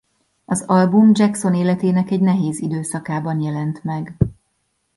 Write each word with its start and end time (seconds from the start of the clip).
Az 0.45 0.63
album 0.67 1.11
Jackson 1.13 1.53
életének 1.55 2.11
egy 2.11 2.21
nehéz 2.21 2.59
időszakában 2.59 3.39
jelent 3.39 3.83
meg. 3.83 4.15